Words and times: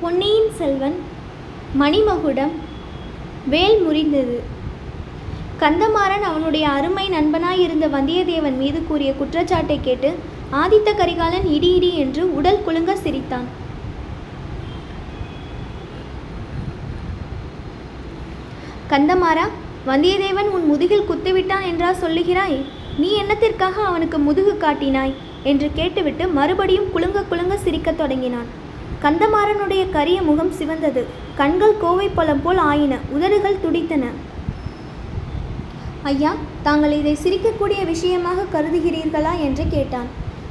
பொன்னியின் 0.00 0.50
செல்வன் 0.56 0.96
மணிமகுடம் 1.80 2.52
வேல் 3.48 3.78
முறிந்தது. 3.86 4.36
கந்தமாறன் 5.60 6.24
அவனுடைய 6.30 6.68
அருமை 6.68 7.08
நண்பனாயிருந்த 7.08 7.86
வந்தியத்தேவன் 7.94 8.56
மீது 8.56 8.86
கூறிய 8.86 9.14
குற்றச்சாட்டை 9.14 9.80
கேட்டு 9.82 10.14
ஆதித்த 10.52 10.94
கரிகாலன் 10.96 11.46
இடி 11.46 11.70
இடி 11.74 11.90
என்று 11.96 12.34
உடல் 12.34 12.62
குலுங்க 12.66 12.96
சிரித்தான். 12.96 13.46
கந்தமாறா 18.90 19.46
வந்தியத்தேவன் 19.86 20.52
உன் 20.56 20.66
முதுகில் 20.66 21.08
குத்திவிட்டான் 21.10 21.66
என்றா 21.66 21.90
சொல்லுகிறாய்? 21.92 22.60
நீ 22.98 23.22
என்னத்திற்காக 23.22 23.76
அவனுக்கு 23.84 24.18
முதுகு 24.18 24.56
காட்டினாய்? 24.60 25.16
என்று 25.42 25.70
கேட்டுவிட்டு 25.74 26.28
மறுபடியும் 26.28 26.92
குலுங்க 26.92 27.22
குலுங்க 27.22 27.56
சிரிக்கத் 27.56 27.98
தொடங்கினான். 27.98 28.64
கந்தமாறனுடைய 29.02 29.90
கரிய 29.90 30.22
முகம் 30.22 30.52
சிவந்தது. 30.52 31.04
கண்கள் 31.34 31.78
கோவை 31.80 32.08
பழம் 32.08 32.42
போல் 32.42 32.56
ஆயின. 32.56 32.96
உதடுகள் 33.10 33.60
துடித்தன. 33.62 34.04
ஐயா 36.02 36.34
தாங்கள் 36.62 36.92
இதை 36.92 37.18
சிரிக்கக்கூடிய 37.22 37.84
விஷயமாக 37.84 38.44
கருதுகிறீர்களா? 38.52 39.38
என்று 39.40 39.64
கேட்டான். 39.68 40.06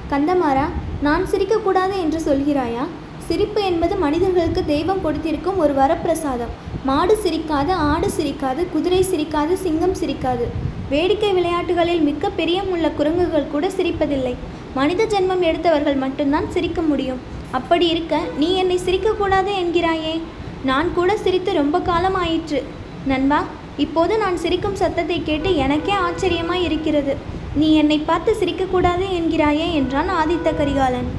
கந்தமாறா 0.09 0.65
நான் 1.01 1.25
சிரிக்கக்கூடாது 1.31 1.95
என்று 1.99 2.19
சொல்கிறாயா? 2.19 2.85
சிரிப்பு 3.17 3.63
என்பது 3.63 3.95
மனிதர்களுக்கு 3.95 4.65
தெய்வம் 4.65 5.01
கொடுத்திருக்கும் 5.01 5.57
ஒரு 5.57 5.73
வரப்பிரசாதம். 5.73 6.53
மாடு 6.83 7.17
சிரிக்காது 7.23 7.69
ஆடு 7.69 8.07
சிரிக்காது 8.17 8.69
குதிரை 8.71 9.05
சிரிக்காது 9.11 9.53
சிங்கம் 9.53 9.93
சிரிக்காது. 9.93 10.45
வேடிக்கை 10.89 11.33
விளையாட்டுகளில் 11.33 12.01
மிக்க 12.01 12.29
பிரியமுள்ள 12.37 12.95
குரங்குகள் 12.95 13.51
கூட 13.51 13.67
சிரிப்பதில்லை. 13.67 14.35
மனித 14.73 15.05
ஜென்மம் 15.05 15.39
எடுத்தவர்கள் 15.39 15.95
மட்டும்தான் 15.95 16.51
சிரிக்க 16.51 16.81
முடியும். 16.81 17.33
அப்படி 17.51 17.87
இருக்க 17.87 18.15
நீ 18.37 18.49
என்னை 18.61 18.77
சிரிக்கக்கூடாது 18.85 19.51
என்கிறாயே. 19.61 20.15
நான் 20.63 20.93
கூட 20.93 21.17
சிரித்து 21.17 21.53
ரொம்ப 21.53 21.79
காலம் 21.79 22.17
ஆயிற்று 22.23 22.63
நண்பா 23.07 23.39
இப்போது 23.77 24.17
நான் 24.17 24.37
சிரிக்கும் 24.43 24.79
சத்தத்தை 24.81 25.23
கேட்டு 25.23 25.55
எனக்கே 25.55 25.95
ஆச்சரியமாய் 26.07 26.65
இருக்கிறது. 26.67 27.15
நீ 27.55 27.67
என்னை 27.73 27.97
பார்த்து 27.99 28.31
சிரிக்கக்கூடாது 28.39 29.05
என்கிறாயே 29.19 29.67
என்றான் 29.79 30.09
ஆதித்த 30.21 30.55
கரிகாலன். 30.57 31.09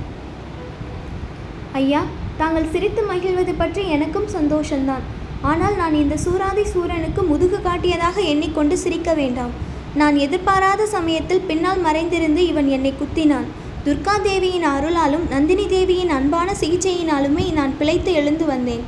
ஐயா 1.72 2.02
தாங்கள் 2.36 2.72
சிரித்து 2.72 3.02
மகிழ்வது 3.02 3.54
பற்றி 3.54 3.88
எனக்கும் 3.88 4.28
சந்தோஷந்தான். 4.36 5.04
ஆனால் 5.42 5.76
நான் 5.76 5.94
இந்த 5.94 6.16
சூராதி 6.24 6.64
சூரனுக்கு 6.72 7.22
முதுகு 7.22 7.60
காட்டியதாக 7.64 8.16
எண்ணிக்கொண்டு 8.32 8.76
சிரிக்க 8.84 9.14
வேண்டாம். 9.14 9.54
நான் 9.94 10.16
எதிர்பாராத 10.16 10.86
சமயத்தில் 10.86 11.46
பின்னால் 11.50 11.78
மறைந்திருந்து 11.78 12.46
இவன் 12.46 12.68
என்னை 12.68 12.92
குத்தினான். 12.92 13.46
துர்கா 13.86 14.14
தேவியின் 14.22 14.64
அருளாலும் 14.70 15.24
நந்தினி 15.32 15.64
தேவியின் 15.72 16.12
அன்பான 16.14 16.48
சிகிச்சையினாலுமே 16.60 17.44
நான் 17.58 17.74
பிழைத்து 17.80 18.10
எழுந்து 18.20 18.44
வந்தேன். 18.50 18.80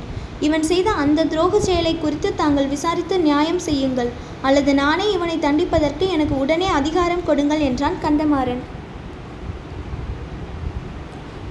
இவன் 0.47 0.65
செய்த 0.69 0.87
அந்த 1.03 1.25
துரோக 1.31 1.59
செயலை 1.67 1.93
குறித்து 1.97 2.29
தாங்கள் 2.41 2.67
விசாரித்து 2.73 3.17
நியாயம் 3.27 3.61
செய்யுங்கள். 3.67 4.09
அல்லது 4.47 4.71
நானே 4.79 5.05
இவனை 5.13 5.37
தண்டிப்பதற்கு 5.45 6.07
எனக்கு 6.15 6.35
உடனே 6.43 6.67
அதிகாரம் 6.79 7.23
கொடுங்கள் 7.29 7.63
என்றான் 7.67 7.95
கந்தமாறன். 8.03 8.61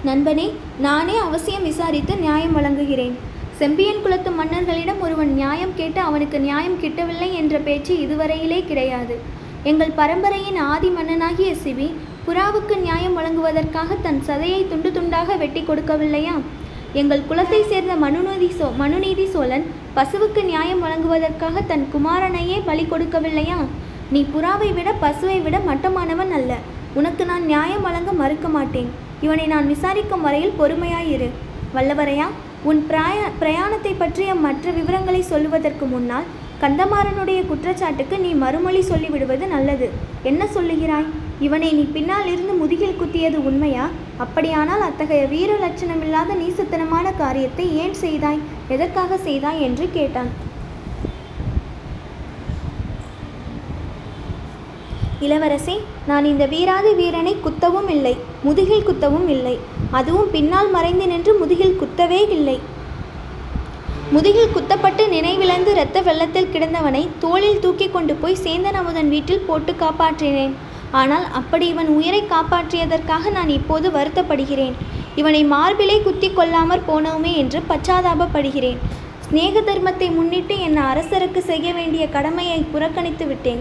நண்பனே 0.08 0.46
நானே 0.88 1.16
அவசியம் 1.26 1.66
விசாரித்து 1.70 2.16
நியாயம் 2.26 2.58
வழங்குகிறேன். 2.58 3.16
செம்பியன் 3.62 4.04
குலத்து 4.04 4.32
மன்னர்களிடம் 4.40 5.02
ஒருவன் 5.06 5.34
நியாயம் 5.40 5.74
கேட்டு 5.80 6.02
அவனுக்கு 6.08 6.40
நியாயம் 6.46 6.78
கிட்டவில்லை 6.84 7.30
என்ற 7.40 7.54
பேச்சு 7.70 7.94
இதுவரையிலே 8.04 8.60
கிடையாது. 8.72 9.16
எங்கள் 9.72 9.96
பரம்பரையின் 10.02 10.62
ஆதி 10.72 10.92
மன்னனாகிய 10.98 11.50
சிவி 11.64 11.90
புறாவுக்கு 12.28 12.74
நியாயம் 12.86 13.14
வழங்குவதற்காக 13.18 13.94
தன் 14.06 14.18
சதையை 14.26 14.58
துண்டு 14.70 14.90
துண்டாக 14.96 15.36
வெட்டி 15.42 15.60
கொடுக்கவில்லையா? 15.68 16.34
எங்கள் 17.00 17.22
குலத்தை 17.28 17.60
சேர்ந்த 17.70 17.94
மனுநீதி 18.02 18.48
சோ 18.58 18.66
மனுநீதி 18.80 19.24
சோழன் 19.34 19.64
பசுவுக்கு 19.96 20.42
நியாயம் 20.48 20.82
வழங்குவதற்காக 20.84 21.62
தன் 21.70 21.84
குமாரனையே 21.94 22.56
பலி 22.68 22.84
கொடுக்கவில்லையா? 22.90 23.58
நீ 24.14 24.20
புறாவை 24.34 24.68
விட 24.78 24.92
பசுவை 25.04 25.38
விட 25.46 25.58
மட்டமானவன் 25.68 26.34
அல்ல. 26.38 26.52
உனக்கு 27.00 27.24
நான் 27.30 27.46
நியாயம் 27.52 27.86
வழங்க 27.86 28.12
மறுக்க 28.20 28.48
மாட்டேன். 28.56 28.90
இவனை 29.26 29.46
நான் 29.54 29.70
விசாரிக்கும் 29.74 30.26
வரையில் 30.26 30.58
பொறுமையாயிரு. 30.60 31.30
வல்லவரையா 31.76 32.28
உன் 32.70 32.82
பிராய 32.90 33.18
பிரயாணத்தை 33.40 33.94
பற்றிய 34.02 34.30
மற்ற 34.46 34.70
விவரங்களை 34.80 35.22
சொல்லுவதற்கு 35.32 35.86
முன்னால் 35.94 36.28
கந்தமாறனுடைய 36.62 37.40
குற்றச்சாட்டுக்கு 37.48 38.16
நீ 38.22 38.30
மறுமொழி 38.42 38.80
சொல்லிவிடுவது 38.88 39.44
நல்லது. 39.52 39.86
என்ன 40.30 40.42
சொல்லுகிறாய்? 40.54 41.08
இவனை 41.46 41.68
நீ 41.78 41.84
பின்னால் 41.96 42.28
இருந்து 42.32 42.54
முதுகில் 42.60 42.96
குத்தியது 43.00 43.38
உண்மையா? 43.48 43.84
அப்படியானால் 44.24 44.82
அத்தகைய 44.86 45.24
வீர 45.32 45.50
லட்சணமில்லாத 45.64 46.36
நீசத்தனமான 46.40 47.12
காரியத்தை 47.22 47.66
ஏன் 47.82 47.94
செய்தாய்? 48.04 48.40
எதற்காக 48.76 49.18
செய்தாய் 49.26 49.60
என்று 49.66 49.86
கேட்டான். 49.96 50.30
இளவரசி 55.26 55.76
நான் 56.08 56.26
இந்த 56.30 56.44
வீராதி 56.54 56.90
வீரனை 57.02 57.36
குத்தவும் 57.44 57.88
இல்லை 57.94 58.12
முதுகில் 58.46 58.88
குத்தவும் 58.88 59.28
இல்லை. 59.36 59.54
அதுவும் 60.00 60.32
பின்னால் 60.34 60.70
மறைந்து 60.76 61.06
நின்று 61.12 61.32
முதுகில் 61.38 61.78
குத்தவே 61.80 62.20
இல்லை. 62.36 62.58
முதுகில் 64.12 64.52
குத்தப்பட்டு 64.52 65.02
நினைவிழந்து 65.14 65.70
இரத்த 65.74 65.98
வெள்ளத்தில் 66.06 66.50
கிடந்தவனை 66.52 67.00
தோளில் 67.22 67.58
தூக்கி 67.64 67.86
கொண்டு 67.94 68.14
போய் 68.20 68.38
சேந்தன் 68.44 68.78
அமுதன் 68.80 69.10
வீட்டில் 69.14 69.44
போட்டு 69.48 69.72
காப்பாற்றினேன். 69.82 70.54
ஆனால் 71.00 71.26
அப்படி 71.38 71.66
இவன் 71.72 71.90
உயிரை 71.96 72.20
காப்பாற்றியதற்காக 72.30 73.30
நான் 73.36 73.50
இப்போது 73.56 73.88
வருத்தப்படுகிறேன். 73.96 74.76
இவனை 75.20 75.42
மார்பிலே 75.52 75.96
குத்தி 76.06 76.28
கொள்ளாமற் 76.38 76.86
போனோமே 76.88 77.32
என்று 77.42 77.60
பச்சாதாபப்படுகிறேன். 77.72 78.78
சிநேக 79.26 79.62
தர்மத்தை 79.68 80.08
முன்னிட்டு 80.18 80.56
என் 80.68 80.80
அரசருக்கு 80.90 81.42
செய்ய 81.50 81.74
வேண்டிய 81.78 82.06
கடமையை 82.16 82.58
புறக்கணித்து 82.74 83.26
விட்டேன். 83.32 83.60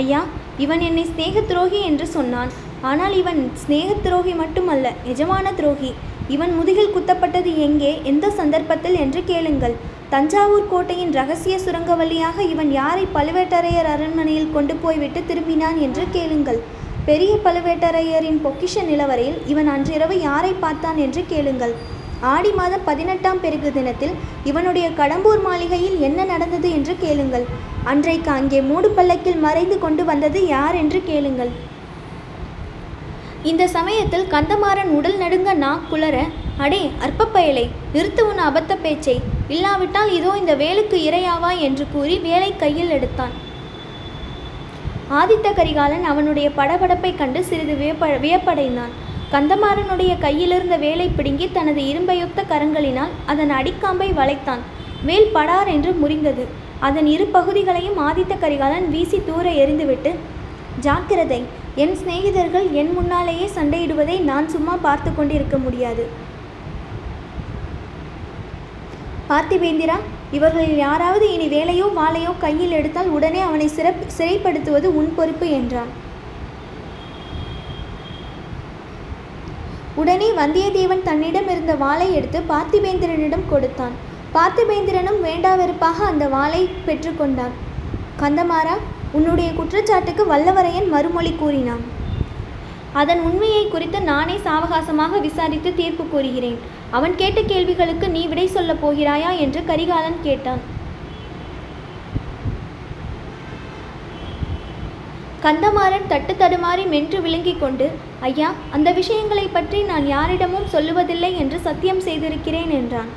ஐயா 0.00 0.22
இவன் 0.66 0.84
என்னை 0.88 1.04
சிநேக 1.10 1.42
துரோகி 1.50 1.82
என்று 1.90 2.08
சொன்னான். 2.16 2.52
ஆனால் 2.92 3.16
இவன் 3.20 3.42
சிநேக 3.64 3.90
துரோகி 4.06 4.34
மட்டுமல்ல 4.42 4.94
எஜமான 5.12 5.46
துரோகி. 5.60 5.92
இவன் 6.28 6.52
முதுகில் 6.58 6.94
குத்தப்பட்டது 6.94 7.56
எங்கே? 7.56 8.00
எந்த 8.02 8.30
சந்தர்ப்பத்தில்? 8.30 8.94
என்று 8.94 9.24
கேளுங்கள். 9.24 9.74
தஞ்சாவூர் 10.10 10.68
கோட்டையின் 10.68 11.12
ரகசிய 11.12 11.58
சுரங்க 11.58 11.94
வழியாக 11.94 12.42
இவன் 12.42 12.72
யாரை 12.72 13.06
பழுவேட்டரையர் 13.14 13.88
அரண்மனையில் 13.94 14.52
கொண்டு 14.52 14.74
போய்விட்டு 14.74 15.20
திரும்பினான் 15.20 15.78
என்று 15.80 16.04
கேளுங்கள். 16.12 16.60
பெரிய 17.04 17.36
பழுவேட்டரையரின் 17.44 18.40
பொக்கிஷ 18.44 18.84
நிலவரையில் 18.84 19.38
இவன் 19.46 19.66
அன்றிரவு 19.66 20.20
யாரை 20.20 20.52
பார்த்தான் 20.52 20.96
என்று 20.96 21.24
கேளுங்கள். 21.28 21.74
ஆடி 22.20 22.50
மாதம் 22.50 22.84
பதினெட்டாம் 22.84 23.40
பெருகு 23.40 23.72
தினத்தில் 23.72 24.12
இவனுடைய 24.44 24.88
கடம்பூர் 24.88 25.42
மாளிகையில் 25.42 26.00
என்ன 26.00 26.24
நடந்தது 26.24 26.70
என்று 26.70 26.96
கேளுங்கள். 27.00 27.44
அன்றைக்கு 27.84 28.30
அங்கே 28.30 28.60
மூடு 28.60 28.90
பல்லக்கில் 28.90 29.36
மறைந்து 29.36 29.78
கொண்டு 29.78 30.04
வந்தது 30.04 30.46
யார் 30.46 30.74
என்று 30.74 31.02
கேளுங்கள். 31.04 31.50
இந்த 33.44 33.66
சமயத்தில் 33.66 34.26
கந்தமாறன் 34.30 34.90
உடல் 34.96 35.16
நடுங்க 35.16 35.52
நா 35.52 35.80
குளற 35.90 36.16
அடே 36.56 36.90
அற்பப்பயலை 37.06 37.68
நிறுத்து 37.94 38.20
உன் 38.20 38.40
அபத்த 38.48 38.76
பேச்சை. 38.82 39.20
இல்லாவிட்டால் 39.48 40.12
இதோ 40.12 40.34
இந்த 40.38 40.56
வேலுக்கு 40.56 40.98
இரையாவா? 41.08 41.58
என்று 41.58 41.86
கூறி 41.92 42.18
வேலை 42.18 42.56
கையில் 42.56 42.90
எடுத்தான். 42.90 43.32
ஆதித்த 45.10 45.52
கரிகாலன் 45.54 46.04
அவனுடைய 46.04 46.50
படபடப்பை 46.50 47.16
கண்டு 47.16 47.44
சிறிது 47.44 47.74
வியப்ப 47.74 48.10
வியப்படைந்தான். 48.18 48.92
கந்தமாறனுடைய 49.32 50.18
கையிலிருந்த 50.18 50.76
வேலை 50.76 51.08
பிடுங்கி 51.08 51.48
தனது 51.52 51.82
இரும்பையொத்த 51.82 52.44
கரங்களினால் 52.48 53.12
அதன் 53.26 53.50
அடிக்காம்பை 53.50 54.14
வளைத்தான். 54.14 54.62
வேல் 55.04 55.30
படார் 55.32 55.68
என்று 55.68 55.94
முறிந்தது. 56.02 56.46
அதன் 56.80 57.06
இரு 57.06 57.26
பகுதிகளையும் 57.26 57.98
ஆதித்த 57.98 58.38
கரிகாலன் 58.38 58.90
வீசி 58.90 59.20
தூர 59.26 59.50
எறிந்துவிட்டு 59.50 60.12
ஜாக்கிரதை 60.80 61.42
என் 61.80 61.94
சிநேகிதர்கள் 61.98 62.66
என் 62.80 62.90
முன்னாலேயே 62.96 63.46
சண்டையிடுவதை 63.54 64.16
நான் 64.30 64.48
சும்மா 64.54 64.74
பார்த்து 64.86 65.10
கொண்டிருக்க 65.14 65.56
முடியாது. 65.58 66.04
பார்த்திபேந்திரா 69.30 69.96
இவர்களில் 70.36 70.76
யாராவது 70.76 71.26
இனி 71.34 71.46
வேலையோ 71.56 71.86
வாளையோ 71.98 72.32
கையில் 72.38 72.76
எடுத்தால் 72.78 73.10
உடனே 73.16 73.40
அவனை 73.40 73.68
சிறப் 73.68 74.04
சிறைப்படுத்துவது 74.18 74.88
உன் 75.00 75.10
பொறுப்பு 75.14 75.48
என்றான். 75.50 75.90
உடனே 80.00 80.30
வந்தியத்தேவன் 80.40 81.06
தன்னிடம் 81.08 81.48
இருந்த 81.54 81.74
வாளை 81.74 82.14
எடுத்து 82.18 82.38
பார்த்திபேந்திரனிடம் 82.52 83.50
கொடுத்தான். 83.50 83.96
பார்த்திபேந்திரனும் 84.36 85.20
வேண்டாவெறுப்பாக 85.28 85.98
அந்த 86.12 86.26
வாளை 86.28 86.62
பெற்றுக்கொண்டான் 86.86 87.56
கந்தமாறா 88.22 88.76
உன்னுடைய 89.16 89.48
குற்றச்சாட்டுக்கு 89.58 90.22
வல்லவரையன் 90.32 90.88
மறுமொழி 90.94 91.32
கூறினான். 91.40 91.82
அதன் 93.00 93.20
உண்மையை 93.28 93.64
குறித்து 93.68 93.98
நானே 94.10 94.36
சாவகாசமாக 94.46 95.20
விசாரித்து 95.20 95.70
தீர்ப்பு 95.74 96.04
கூறுகிறேன். 96.04 96.58
அவன் 96.90 97.14
கேட்ட 97.20 97.40
கேள்விகளுக்கு 97.42 98.06
நீ 98.16 98.22
விடை 98.26 98.46
சொல்லப் 98.46 98.82
போகிறாயா? 98.84 99.30
என்று 99.44 99.60
கரிகாலன் 99.70 100.18
கேட்டான். 100.22 100.62
கந்தமாறன் 105.44 106.10
தட்டு 106.10 106.32
தடுமாறி 106.40 106.84
மென்று 106.88 107.20
விழுங்கிக் 107.20 107.62
கொண்டு 107.62 107.86
ஐயா 108.28 108.48
அந்த 108.76 108.88
விஷயங்களை 108.98 109.46
பற்றி 109.48 109.78
நான் 109.88 110.06
யாரிடமும் 110.06 110.68
சொல்லுவதில்லை 110.72 111.30
என்று 111.42 111.58
சத்தியம் 111.60 112.04
செய்திருக்கிறேன் 112.06 112.70
என்றான். 112.80 113.10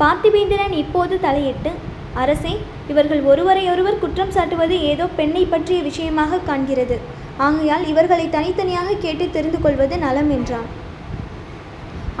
பார்த்திபேந்திரன் 0.00 0.74
இப்போது 0.84 1.16
தலையிட்டு 1.26 1.72
அரசே 2.22 2.54
இவர்கள் 2.92 3.22
ஒருவரையொருவர் 3.30 4.00
குற்றம் 4.02 4.34
சாட்டுவது 4.36 4.76
ஏதோ 4.90 5.04
பெண்ணை 5.18 5.44
பற்றிய 5.52 5.78
விஷயமாக 5.88 6.40
காண்கிறது. 6.48 6.96
ஆகையால் 7.46 7.84
இவர்களை 7.92 8.26
தனித்தனியாக 8.34 8.98
கேட்டு 9.04 9.24
தெரிந்து 9.36 9.58
கொள்வது 9.64 9.96
நலம் 10.04 10.30
என்றான். 10.36 10.68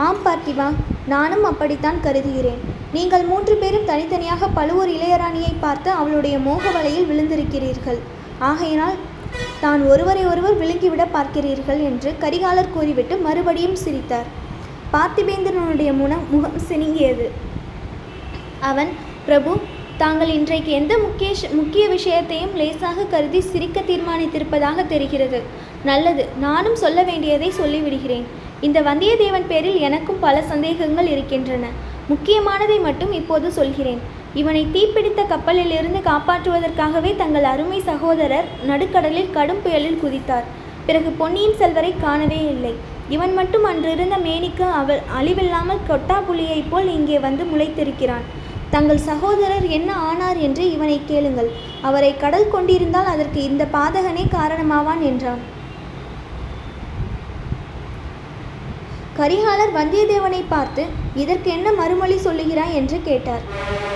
ஆம் 0.06 0.22
பார்த்திபா 0.24 0.68
நானும் 1.12 1.44
அப்படித்தான் 1.50 2.00
கருதுகிறேன். 2.06 2.62
நீங்கள் 2.96 3.24
மூன்று 3.28 3.54
பேரும் 3.60 3.86
தனித்தனியாக 3.90 4.48
பழுவூர் 4.56 4.90
இளையராணியை 4.96 5.52
பார்த்து 5.64 5.90
அவளுடைய 6.00 6.36
மோக 6.46 6.64
வலையில் 6.76 7.08
விழுந்திருக்கிறீர்கள். 7.10 8.00
ஆகையினால் 8.50 8.98
தான் 9.62 9.82
ஒருவரை 9.92 10.22
ஒருவர் 10.32 10.58
விழுங்கிவிட 10.60 11.04
பார்க்கிறீர்கள் 11.14 11.80
என்று 11.88 12.10
கரிகாலர் 12.24 12.74
கூறிவிட்டு 12.74 13.16
மறுபடியும் 13.26 13.80
சிரித்தார். 13.84 14.28
பார்த்திபேந்திரனுடைய 14.94 15.90
முனம் 16.00 16.26
முகம் 16.34 16.60
சினிங்கியது. 16.68 17.26
அவன் 18.70 18.92
பிரபு 19.26 19.52
தாங்கள் 20.00 20.30
இன்றைக்கு 20.36 20.70
எந்த 20.78 20.94
முக்கிய 21.02 21.28
முக்கிய 21.58 21.84
விஷயத்தையும் 21.92 22.54
லேசாக 22.60 23.04
கருதி 23.12 23.40
சிரிக்க 23.52 23.78
தீர்மானித்திருப்பதாக 23.90 24.84
தெரிகிறது. 24.90 25.38
நல்லது 25.88 26.24
நானும் 26.44 26.76
சொல்ல 26.82 26.98
வேண்டியதை 27.10 27.48
சொல்லிவிடுகிறேன். 27.60 28.26
இந்த 28.66 28.78
வந்தியத்தேவன் 28.88 29.48
பேரில் 29.52 29.78
எனக்கும் 29.88 30.20
பல 30.26 30.42
சந்தேகங்கள் 30.50 31.08
இருக்கின்றன. 31.14 31.64
முக்கியமானதை 32.10 32.78
மட்டும் 32.88 33.12
இப்போது 33.20 33.48
சொல்கிறேன். 33.58 34.00
இவனை 34.40 34.62
தீப்பிடித்த 34.76 35.20
கப்பலிலிருந்து 35.32 36.02
காப்பாற்றுவதற்காகவே 36.10 37.12
தங்கள் 37.22 37.50
அருமை 37.54 37.80
சகோதரர் 37.90 38.50
நடுக்கடலில் 38.70 39.34
கடும் 39.36 39.62
புயலில் 39.66 40.00
குதித்தார். 40.04 40.48
பிறகு 40.88 41.10
பொன்னியின் 41.20 41.58
செல்வரை 41.60 41.92
காணவே 42.06 42.40
இல்லை. 42.54 42.74
இவன் 43.14 43.34
மட்டும் 43.38 43.64
அன்றிருந்த 43.70 44.16
மேனிக்கு 44.26 44.66
அவள் 44.80 45.04
அழிவில்லாமல் 45.18 45.86
கொட்டா 45.90 46.18
புலியைப் 46.28 46.70
போல் 46.70 46.90
இங்கே 46.98 47.18
வந்து 47.28 47.44
முளைத்திருக்கிறான். 47.52 48.26
தங்கள் 48.70 49.04
சகோதரர் 49.08 49.66
என்ன 49.68 49.90
ஆனார் 50.08 50.38
என்று 50.46 50.64
இவனை 50.70 51.00
கேளுங்கள். 51.06 51.50
அவரை 51.82 52.16
கடல் 52.16 52.50
கொண்டிருந்தால் 52.50 53.10
அதற்கு 53.14 53.42
இந்த 53.42 53.64
பாதகனே 53.72 54.24
காரணமாவான் 54.28 55.02
என்றான். 55.10 55.42
கரிகாலர் 59.18 59.72
வந்தியத்தேவனை 59.78 60.40
பார்த்து 60.48 60.82
இதற்கு 61.14 61.50
என்ன 61.50 61.72
மறுமொழி 61.72 62.16
சொல்லுகிறாய்? 62.24 62.74
என்று 62.74 62.98
கேட்டார். 63.02 63.44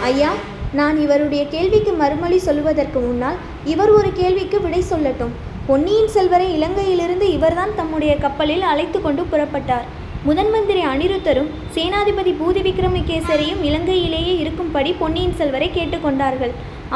ஐயா 0.03 0.31
நான் 0.73 0.99
இவருடைய 1.01 1.43
கேள்விக்கு 1.49 1.93
மறுமொழி 1.93 2.39
சொல்லுவதற்கு 2.39 3.01
முன்னால் 3.01 3.39
இவர் 3.65 3.91
ஒரு 3.91 4.13
கேள்விக்கு 4.13 4.61
விடை 4.61 4.83
சொல்லட்டும். 4.91 5.35
பொன்னியின் 5.67 6.09
செல்வரை 6.09 6.47
இலங்கையிலிருந்து 6.59 7.27
இவர்தான் 7.37 7.75
தம்முடைய 7.77 8.13
கப்பலில் 8.19 8.63
அழைத்து 8.63 9.01
கொண்டு 9.01 9.23
புறப்பட்டார். 9.23 9.89
முதன் 10.25 10.51
மந்திரி 10.53 10.81
அனிருத்தரும் 10.85 11.47
சேனாதிபதி 11.75 12.33
பூதி 12.41 12.61
விக்ரமகேசரியும் 12.65 13.61
இலங்கையிலேயே 13.69 14.33
இருக்கும்படி 14.41 14.91
பொன்னியின் 14.99 15.37
செல்வரை 15.39 15.69
கேட்டுக்கொண்டார்கள். 15.77 16.53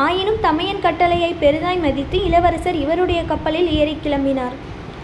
ஆயினும் 0.07 0.41
தமையன் 0.47 0.83
கட்டளையை 0.87 1.31
பெரிதாய் 1.43 1.81
மதித்து 1.85 2.19
இளவரசர் 2.29 2.79
இவருடைய 2.83 3.21
கப்பலில் 3.31 3.71
ஏறி 3.79 3.95
கிளம்பினார். 4.07 4.57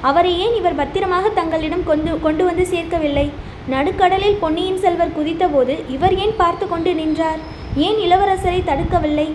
அவரை 0.09 0.33
ஏன் 0.45 0.57
இவர் 0.59 0.79
பத்திரமாக 0.81 1.31
தங்களிடம் 1.39 1.87
கொண்டு 1.91 2.19
கொண்டு 2.27 2.45
வந்து 2.49 2.67
சேர்க்கவில்லை? 2.75 3.27
நடுக்கடலில் 3.75 4.39
பொன்னியின் 4.43 4.83
செல்வர் 4.85 5.17
குதித்தபோது 5.19 5.77
இவர் 5.97 6.17
ஏன் 6.25 6.37
பார்த்து 6.43 6.69
கொண்டு 6.75 6.93
நின்றார்? 7.01 7.41
ஏன் 7.87 7.99
இளவரசரை 8.07 8.61
தடுக்கவில்லை? 8.71 9.29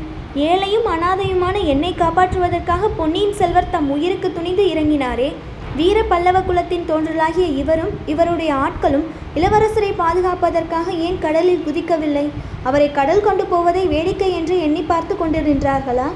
ஏழையும் 0.49 0.87
அனாதையுமான 0.93 1.57
என்னை 1.73 1.93
காப்பாற்றுவதற்காக 1.97 2.89
பொன்னியின் 3.01 3.37
செல்வர் 3.41 3.73
தம் 3.75 3.91
உயிருக்கு 3.97 4.29
துணிந்து 4.37 4.63
இறங்கினாரே. 4.73 5.29
வீர 5.75 6.03
பல்லவ 6.03 6.41
குலத்தின் 6.41 6.89
தோன்றலாகிய 6.89 7.55
இவரும் 7.55 7.89
இவருடைய 8.05 8.53
ஆட்களும் 8.53 9.03
இளவரசரை 9.35 9.93
பாதுகாப்பதற்காக 9.97 10.91
ஏன் 10.91 11.19
கடலில் 11.19 11.63
குதிக்கவில்லை? 11.67 12.29
அவரை 12.63 12.91
கடல் 12.91 13.21
கொண்டு 13.21 13.45
போவதை 13.45 13.87
வேடிக்கை 13.87 14.31
என்று 14.31 14.59
எண்ணி 14.59 14.81
பார்த்து 14.81 15.15
கொண்டிருக்கின்றார்களா 15.15 16.07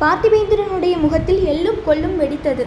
பார்த்திபேந்திரனுடைய 0.00 1.00
முகத்தில் 1.00 1.44
எள்ளும் 1.46 1.84
கொல்லும் 1.84 2.20
வெடித்தது. 2.20 2.66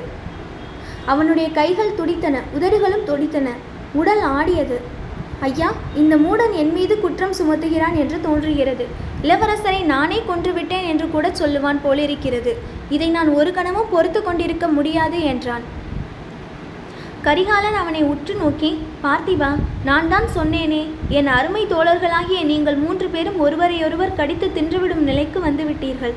அவனுடைய 1.06 1.52
கைகள் 1.52 1.96
துடித்தன 1.96 2.42
உதடுகளும் 2.54 3.06
துடித்தன. 3.06 3.48
உடல் 3.94 4.22
ஆடியது. 4.22 4.79
ஐயா 5.47 5.68
இந்த 6.01 6.15
மூடன் 6.24 6.53
என் 6.62 6.71
மீது 6.77 6.94
குற்றம் 7.03 7.36
சுமத்துகிறான் 7.38 7.95
என்று 8.01 8.18
தோன்றுகிறது. 8.25 8.86
இளவரசரை 9.25 9.81
நானே 9.91 10.18
கொன்றுவிட்டேன் 10.30 10.88
என்று 10.91 11.06
கூட 11.13 11.27
சொல்லுவான் 11.41 11.80
போலிருக்கிறது. 11.86 12.53
இதை 12.95 13.09
நான் 13.18 13.30
ஒரு 13.39 13.51
கணமும் 13.57 13.91
பொறுத்து 13.94 14.21
கொண்டிருக்க 14.24 14.68
முடியாது 14.77 15.19
என்றான். 15.31 15.65
கரிகாலன் 17.27 17.77
அவனை 17.80 18.01
உற்று 18.12 18.33
நோக்கி 18.41 18.69
பார்த்திபா 19.06 19.50
நான் 19.88 20.09
தான் 20.13 20.27
சொன்னேனே 20.36 20.83
என் 21.18 21.30
அருமை 21.38 21.63
தோழர்களாகிய 21.74 22.39
நீங்கள் 22.51 22.81
மூன்று 22.83 23.07
பேரும் 23.15 23.41
ஒருவரையொருவர் 23.45 24.18
கடித்து 24.19 24.47
தின்றுவிடும் 24.57 25.03
நிலைக்கு 25.09 25.39
வந்துவிட்டீர்கள் 25.47 26.15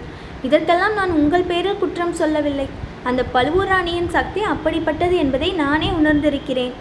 இதற்கெல்லாம் 0.49 0.95
நான் 1.01 1.13
உங்கள் 1.21 1.49
பேரில் 1.51 1.81
குற்றம் 1.83 2.19
சொல்லவில்லை. 2.21 2.69
அந்த 3.09 3.23
பழுவூராணியின் 3.35 4.11
சக்தி 4.17 4.41
அப்படிப்பட்டது 4.53 5.15
என்பதை 5.25 5.49
நானே 5.65 5.89
உணர்ந்திருக்கிறேன். 5.99 6.75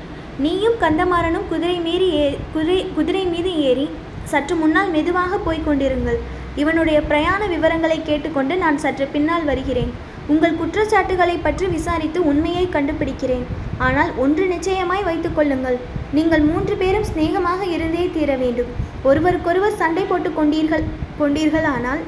நீயும் 0.43 0.77
கந்தமாறனும் 0.83 1.49
குதிரை 1.49 1.77
மீறி 1.87 2.07
ஏ 2.19 2.27
குதிரை 2.53 2.79
குதிரை 2.97 3.23
மீது 3.31 3.51
ஏறி 3.69 3.87
சற்று 4.31 4.55
முன்னால் 4.61 4.93
மெதுவாக 4.95 5.37
போய்க் 5.45 5.65
கொண்டிருங்கள். 5.67 6.19
இவனுடைய 6.61 6.97
பிரயாண 7.09 7.41
விவரங்களை 7.53 7.97
கேட்டுக்கொண்டு 8.09 8.53
நான் 8.63 8.81
சற்று 8.83 9.05
பின்னால் 9.15 9.45
வருகிறேன். 9.49 9.91
உங்கள் 10.33 10.57
குற்றச்சாட்டுகளை 10.61 11.35
பற்றி 11.37 11.65
விசாரித்து 11.75 12.19
உண்மையை 12.31 12.65
கண்டுபிடிக்கிறேன். 12.75 13.45
ஆனால் 13.87 14.11
ஒன்று 14.23 14.43
நிச்சயமாய் 14.53 15.07
வைத்துக் 15.09 15.37
கொள்ளுங்கள். 15.37 15.77
நீங்கள் 16.17 16.47
மூன்று 16.49 16.75
பேரும் 16.81 17.09
சிநேகமாக 17.09 17.61
இருந்தே 17.75 18.05
தீர 18.15 18.31
வேண்டும். 18.43 18.71
ஒருவருக்கொருவர் 19.09 19.79
சண்டை 19.81 20.05
போட்டு 20.11 20.31
கொண்டீர்கள் 20.39 20.85
கொண்டீர்கள் 21.21 21.67
ஆனால் 21.75 22.01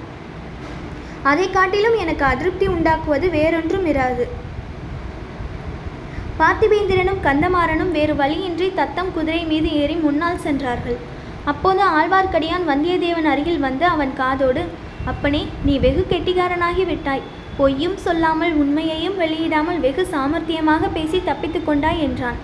அதை 1.32 1.46
காட்டிலும் 1.50 2.00
எனக்கு 2.04 2.26
அதிருப்தி 2.32 2.66
உண்டாக்குவது 2.76 3.28
வேறொன்றும் 3.38 3.86
இராது. 3.92 4.26
பார்த்திபேந்திரனும் 6.38 7.20
கந்தமாறனும் 7.26 7.92
வேறு 7.96 8.14
வழியின்றி 8.22 8.68
தத்தம் 8.78 9.12
குதிரை 9.16 9.42
மீது 9.50 9.70
ஏறி 9.82 9.96
முன்னால் 10.06 10.42
சென்றார்கள். 10.46 10.98
அப்போது 11.52 11.82
ஆழ்வார்க்கடியான் 11.98 12.66
வந்தியத்தேவன் 12.70 13.28
அருகில் 13.32 13.62
வந்து 13.66 13.86
அவன் 13.92 14.14
காதோடு 14.22 14.64
அப்பனே 15.12 15.42
நீ 15.66 15.74
வெகு 15.84 16.04
கெட்டிக்காரனாகி 16.12 16.84
விட்டாய். 16.92 17.24
பொய்யும் 17.58 17.98
சொல்லாமல் 18.06 18.54
உண்மையையும் 18.62 19.20
வெளியிடாமல் 19.24 19.80
வெகு 19.86 20.04
சாமர்த்தியமாக 20.14 20.90
பேசி 20.98 21.20
தப்பித்துக் 21.30 21.68
கொண்டாய் 21.68 22.04
என்றான். 22.08 22.40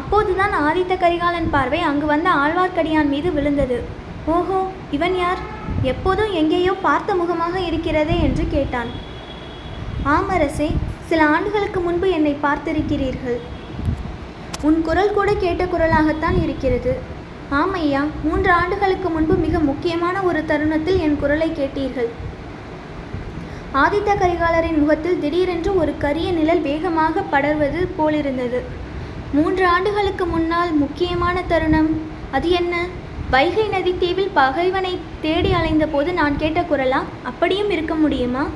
அப்போதுதான் 0.00 0.54
ஆதித்த 0.66 0.92
கரிகாலன் 1.02 1.52
பார்வை 1.54 1.80
அங்கு 1.90 2.06
வந்த 2.12 2.28
ஆழ்வார்க்கடியான் 2.42 3.12
மீது 3.14 3.30
விழுந்தது. 3.36 3.78
ஓஹோ 4.36 4.60
இவன் 4.98 5.16
யார்? 5.22 5.42
எப்போதும் 5.92 6.32
எங்கேயோ 6.42 6.72
பார்த்த 6.86 7.14
முகமாக 7.22 7.56
இருக்கிறதே 7.70 8.16
என்று 8.28 8.46
கேட்டான். 8.54 8.92
ஆமரசே 10.16 10.70
சில 11.12 11.24
ஆண்டுகளுக்கு 11.32 11.80
முன்பு 11.80 12.10
என்னை 12.10 12.36
பார்த்திருக்கிறீர்கள். 12.42 13.38
உன் 14.66 14.78
குரல் 14.82 15.12
கூட 15.16 15.30
கேட்ட 15.34 15.62
குரலாகத்தான் 15.64 16.36
இருக்கிறது. 16.42 16.92
ஆம் 17.58 17.74
ஐயா 17.80 18.02
மூன்று 18.24 18.52
ஆண்டுகளுக்கு 18.52 19.08
முன்பு 19.08 19.34
மிக 19.34 19.58
முக்கியமான 19.58 20.22
ஒரு 20.28 20.44
தருணத்தில் 20.44 21.00
என் 21.00 21.18
குரலை 21.22 21.48
கேட்டீர்கள். 21.58 22.08
ஆதித்த 23.82 24.16
கரிகாலரின் 24.22 24.78
முகத்தில் 24.78 25.20
திடீரென்று 25.20 25.76
ஒரு 25.82 25.94
கரிய 25.98 26.32
நிழல் 26.32 26.64
வேகமாக 26.68 27.24
படர்வது 27.34 27.82
போலிருந்தது. 27.98 28.62
மூன்று 29.32 29.66
ஆண்டுகளுக்கு 29.66 30.26
முன்னால் 30.26 30.72
முக்கியமான 30.72 31.42
தருணம் 31.52 31.92
அது 32.30 32.50
என்ன? 32.62 32.84
வைகை 33.30 33.68
நதி 33.68 33.94
தீவில் 33.98 34.34
பகைவனை 34.34 34.98
தேடி 35.20 35.52
அலைந்தபோது 35.60 36.12
நான் 36.12 36.36
கேட்ட 36.36 36.60
குரலா? 36.60 37.02
அப்படியும் 37.22 37.70
இருக்க 37.70 37.94
முடியுமா? 37.94 38.46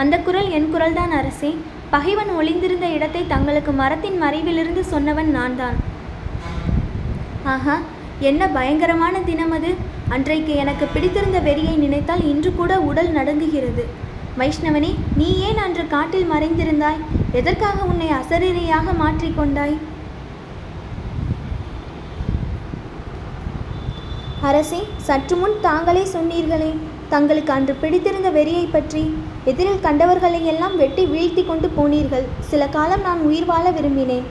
அந்த 0.00 0.16
குரல் 0.26 0.50
என் 0.56 0.68
குரல்தான் 0.74 1.12
அரசே. 1.20 1.50
பகைவன் 1.94 2.30
ஒளிந்திருந்த 2.40 2.86
இடத்தை 2.96 3.22
தங்களுக்கு 3.26 3.72
மரத்தின் 3.72 4.18
மறைவிலிருந்து 4.22 4.82
சொன்னவன் 4.90 5.30
நான்தான். 5.36 5.78
ஆஹா 7.54 7.76
என்ன 8.28 8.48
பயங்கரமான 8.56 9.20
தினம் 9.28 9.54
அது. 9.56 9.70
அன்றைக்கு 10.14 10.52
எனக்கு 10.62 10.86
பிடித்திருந்த 10.86 11.38
வெறியை 11.40 11.74
நினைத்தால் 11.84 12.24
இன்று 12.32 12.50
கூட 12.54 12.72
உடல் 12.80 13.10
நடுங்குகிறது. 13.18 13.84
வைஷ்ணவனே 14.40 14.90
நீ 15.20 15.28
ஏன் 15.46 15.60
அன்று 15.64 15.86
காட்டில் 15.86 16.30
மறைந்திருந்தாய்? 16.32 17.00
எதற்காக 17.40 17.84
உன்னை 17.92 18.08
அசரீரியாக 18.18 18.92
மாற்றிக்கொண்டாய் 19.02 19.76
அரசே 24.48 24.80
சற்று 25.06 25.36
முன் 25.36 25.56
தாங்களே 25.60 26.04
சொன்னீர்களே 26.12 26.70
தங்களுக்கு 27.08 27.52
அன்று 27.52 27.74
பிடித்திருந்த 27.74 28.30
வெறியை 28.30 28.64
பற்றி. 28.70 29.02
எதிரில் 29.48 29.84
கண்டவர்களை 29.84 30.40
எல்லாம் 30.52 30.76
வெட்டி 30.76 31.04
வீழ்த்தி 31.12 31.42
கொண்டு 31.46 31.68
போனீர்கள். 31.76 32.26
சில 32.50 32.62
காலம் 32.76 33.04
நான் 33.08 33.20
உயிர் 33.28 33.46
வாழ 33.50 33.66
விரும்பினேன். 33.70 34.26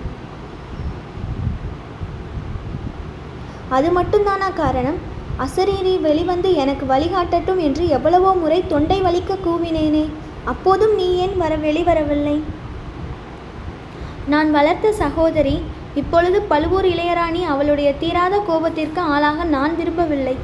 அது 3.77 3.89
மட்டும்தானா 3.97 4.49
காரணம்? 4.59 4.99
அசரீரி 5.45 5.93
வெளிவந்து 6.05 6.49
எனக்கு 6.63 6.85
வழிகாட்டட்டும் 6.93 7.59
என்று 7.67 7.83
எவ்வளவோ 7.97 8.31
முறை 8.43 8.59
தொண்டை 8.67 8.99
வலிக்க 9.01 9.37
கூவினேனே. 9.47 10.05
அப்போதும் 10.53 10.95
நீ 10.95 11.07
ஏன் 11.25 11.35
வர 11.37 11.55
வெளிவரவில்லை? 11.65 12.37
நான் 14.33 14.49
வளர்த்த 14.51 14.91
சகோதரி 15.03 15.57
இப்பொழுது 16.01 16.39
பழுவூர் 16.41 16.85
இளையராணி 16.85 17.41
அவளுடைய 17.53 17.89
தீராத 18.01 18.35
கோபத்திற்கு 18.49 19.01
ஆளாக 19.13 19.43
நான் 19.55 19.75
விரும்பவில்லை. 19.75 20.37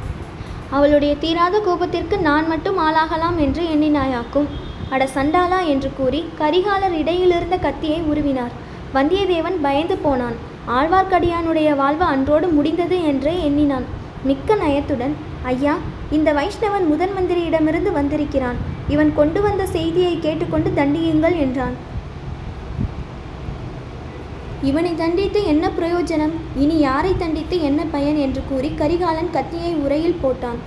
அவளுடைய 0.72 1.16
தீராத 1.16 1.60
கோபத்திற்கு 1.60 2.20
நான் 2.20 2.48
மட்டும் 2.48 2.78
ஆளாகலாம் 2.78 3.38
என்று 3.38 3.64
எண்ணினாயாக்கும். 3.76 4.48
அட 4.90 5.08
சண்டாளா 5.14 5.66
என்று 5.66 5.92
கூறி 5.98 6.26
கரிகாலர் 6.40 6.96
இடையிலிருந்த 7.02 7.60
கத்தியை 7.60 8.02
உருவினார். 8.02 8.54
வந்தியத்தேவன் 8.94 9.58
பயந்து 9.62 9.98
போனான். 9.98 10.36
ஆழ்வார்க்கடியானுடைய 10.68 11.76
வாழ்வு 11.76 12.04
அன்றோடு 12.04 12.48
முடிந்தது 12.48 13.04
என்றே 13.04 13.44
எண்ணினான். 13.44 13.86
மிக்க 14.24 14.56
நயத்துடன் 14.56 15.14
ஐயா 15.44 15.78
இந்த 16.12 16.34
வைஷ்ணவன் 16.34 16.88
முதன் 16.88 17.14
மந்திரியிடமிருந்து 17.18 17.92
வந்திருக்கிறான். 17.92 18.56
இவன் 18.88 19.12
கொண்டு 19.16 19.42
வந்த 19.42 19.66
செய்தியை 19.66 20.20
கேட்டுக்கொண்டு 20.20 20.72
தண்டியுங்கள் 20.76 21.38
என்றான். 21.38 21.76
இவனை 24.66 24.96
தண்டித்து 24.96 25.46
என்ன 25.46 25.72
பிரயோஜனம்? 25.80 26.32
இனி 26.56 26.78
யாரை 26.78 27.18
தண்டித்து 27.18 27.62
என்ன 27.62 27.86
பயன்? 27.92 28.16
என்று 28.16 28.42
கூறி 28.50 28.72
கரிகாலன் 28.76 29.32
கத்தியை 29.32 29.74
உரையில் 29.74 30.20
போட்டான். 30.24 30.58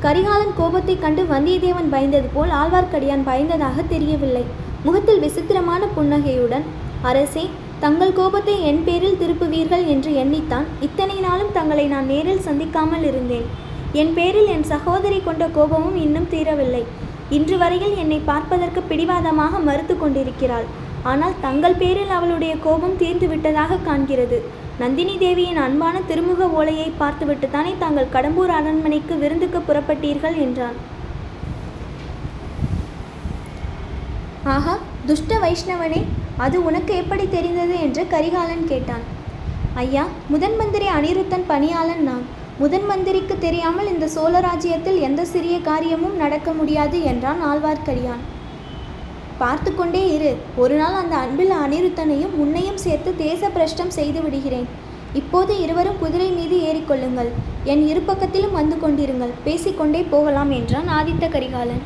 கரிகாலன் 0.00 0.54
கோபத்தைக் 0.58 1.00
கண்டு 1.00 1.22
வந்தியத்தேவன் 1.22 1.92
பயந்தது 1.92 2.28
போல் 2.34 2.50
ஆழ்வார்க்கடியான் 2.50 3.22
பயந்ததாக 3.24 3.82
தெரியவில்லை. 3.82 4.44
முகத்தில் 4.84 5.18
விசித்திரமான 5.18 5.86
புன்னகையுடன் 5.86 6.62
அரசே 7.02 7.50
தங்கள் 7.80 8.12
கோபத்தை 8.12 8.66
என் 8.66 8.84
பேரில் 8.84 9.18
திருப்புவீர்கள் 9.20 9.86
என்று 9.86 10.10
எண்ணித்தான். 10.12 10.64
இத்தனை 10.80 11.20
நாளும் 11.20 11.52
தங்களை 11.52 11.86
நான் 11.86 12.06
நேரில் 12.06 12.44
சந்திக்காமல் 12.44 13.02
இருந்தேன். 13.02 13.44
என் 13.92 14.14
பேரில் 14.14 14.46
என் 14.46 14.64
சகோதரி 14.64 15.20
கொண்ட 15.24 15.46
கோபமும் 15.46 15.96
இன்னும் 15.96 16.28
தீரவில்லை. 16.30 16.82
இன்று 17.30 17.58
வரையில் 17.58 17.96
என்னை 17.96 18.20
பார்ப்பதற்கு 18.24 18.82
பிடிவாதமாக 18.82 19.58
மறுத்து 19.58 19.98
கொண்டிருக்கிறாள். 19.98 20.81
ஆனால் 21.10 21.38
தங்கள் 21.44 21.78
பேரில் 21.82 22.12
அவளுடைய 22.16 22.52
கோபம் 22.64 22.98
தீர்ந்து 23.02 23.26
விட்டதாக 23.30 23.78
காண்கிறது. 23.86 24.38
நந்தினி 24.82 25.14
தேவியின் 25.22 25.60
அன்பான 25.64 25.96
திருமுக 26.10 26.48
ஓலையை 26.58 26.88
பார்த்துவிட்டுத்தானே 27.00 27.72
தாங்கள் 27.82 28.12
கடம்பூர் 28.14 28.52
அரண்மனைக்கு 28.58 29.14
விருந்துக்கு 29.22 29.60
புறப்பட்டீர்கள் 29.68 30.36
என்றான். 30.44 30.76
ஆஹா 34.54 34.74
துஷ்ட 35.08 35.38
வைஷ்ணவனே 35.44 36.02
அது 36.44 36.56
உனக்கு 36.68 36.92
எப்படி 37.02 37.24
தெரிந்தது 37.34 37.74
என்று 37.86 38.04
கரிகாலன் 38.14 38.64
கேட்டான். 38.70 39.04
ஐயா 39.82 40.04
முதன் 40.32 40.56
மந்திரி 40.60 40.86
அனிருத்தன் 40.96 41.48
பணியாளன் 41.50 42.04
நான். 42.08 42.24
முதன் 42.62 42.86
மந்திரிக்கு 42.90 43.34
தெரியாமல் 43.44 43.90
இந்த 43.92 44.06
சோழ 44.14 44.34
ராஜ்யத்தில் 44.46 44.98
எந்த 45.08 45.22
சிறிய 45.32 45.56
காரியமும் 45.68 46.16
நடக்க 46.22 46.50
முடியாது 46.58 46.98
என்றான் 47.12 47.40
ஆழ்வார்க்கடியான். 47.50 48.22
பார்த்து 49.42 49.70
கொண்டே 49.74 50.02
இரு. 50.16 50.32
ஒரு 50.62 50.74
நாள் 50.80 51.00
அந்த 51.02 51.14
அன்பில் 51.24 51.54
அனிருத்தனையும் 51.64 52.34
உன்னையும் 52.44 52.82
சேர்த்து 52.84 53.10
தேச 53.26 53.48
பிரஷ்டம் 53.56 53.94
செய்து 53.98 54.20
விடுகிறேன். 54.24 54.68
இப்போது 55.20 55.52
இருவரும் 55.64 55.98
குதிரை 56.02 56.28
மீது 56.36 56.56
ஏறிக்கொள்ளுங்கள். 56.68 57.30
என் 57.72 57.82
இரு 57.88 58.02
பக்கத்திலும் 58.06 58.56
வந்து 58.58 58.76
கொண்டிருங்கள். 58.84 59.34
பேசிக்கொண்டே 59.46 60.02
போகலாம் 60.12 60.52
என்றான் 60.58 60.88
ஆதித்த 60.98 61.26
கரிகாலன். 61.34 61.82